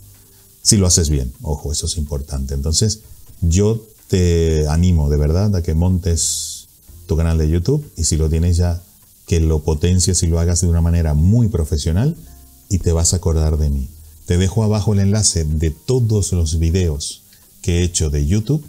Si 0.61 0.77
lo 0.77 0.85
haces 0.85 1.09
bien, 1.09 1.33
ojo, 1.41 1.71
eso 1.71 1.87
es 1.87 1.97
importante. 1.97 2.53
Entonces, 2.53 2.99
yo 3.41 3.83
te 4.11 4.67
animo 4.67 5.09
de 5.09 5.15
verdad 5.15 5.55
a 5.55 5.63
que 5.63 5.73
montes 5.73 6.67
tu 7.07 7.15
canal 7.15 7.37
de 7.37 7.49
YouTube 7.49 7.89
y 7.95 8.03
si 8.03 8.17
lo 8.17 8.29
tienes 8.29 8.57
ya, 8.57 8.83
que 9.25 9.39
lo 9.39 9.63
potencies 9.63 10.21
y 10.21 10.27
lo 10.27 10.37
hagas 10.37 10.59
de 10.59 10.67
una 10.67 10.81
manera 10.81 11.13
muy 11.13 11.47
profesional 11.47 12.17
y 12.67 12.79
te 12.79 12.91
vas 12.91 13.13
a 13.13 13.17
acordar 13.17 13.57
de 13.57 13.69
mí. 13.69 13.87
Te 14.25 14.37
dejo 14.37 14.65
abajo 14.65 14.91
el 14.91 14.99
enlace 14.99 15.45
de 15.45 15.71
todos 15.71 16.33
los 16.33 16.59
videos 16.59 17.21
que 17.61 17.79
he 17.79 17.83
hecho 17.83 18.09
de 18.09 18.27
YouTube 18.27 18.61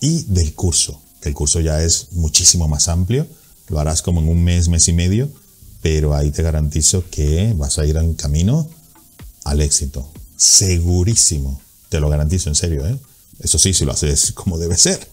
y 0.00 0.24
del 0.24 0.52
curso, 0.52 1.00
que 1.22 1.30
el 1.30 1.34
curso 1.34 1.60
ya 1.60 1.82
es 1.82 2.08
muchísimo 2.12 2.68
más 2.68 2.88
amplio, 2.88 3.26
lo 3.70 3.80
harás 3.80 4.02
como 4.02 4.20
en 4.20 4.28
un 4.28 4.44
mes, 4.44 4.68
mes 4.68 4.86
y 4.88 4.92
medio, 4.92 5.30
pero 5.80 6.14
ahí 6.14 6.30
te 6.30 6.42
garantizo 6.42 7.04
que 7.10 7.54
vas 7.56 7.78
a 7.78 7.86
ir 7.86 7.96
en 7.96 8.12
camino 8.12 8.68
al 9.44 9.62
éxito. 9.62 10.06
Segurísimo. 10.36 11.58
Te 11.88 12.00
lo 12.00 12.10
garantizo 12.10 12.50
en 12.50 12.54
serio, 12.54 12.86
¿eh? 12.86 12.98
Eso 13.40 13.58
sí, 13.58 13.74
si 13.74 13.84
lo 13.84 13.92
haces 13.92 14.32
como 14.32 14.58
debe 14.58 14.76
ser 14.76 15.06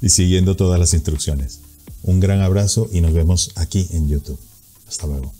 y 0.00 0.08
siguiendo 0.08 0.56
todas 0.56 0.78
las 0.78 0.94
instrucciones. 0.94 1.60
Un 2.02 2.20
gran 2.20 2.40
abrazo 2.40 2.88
y 2.92 3.00
nos 3.00 3.12
vemos 3.12 3.52
aquí 3.54 3.86
en 3.92 4.08
YouTube. 4.08 4.38
Hasta 4.88 5.06
luego. 5.06 5.32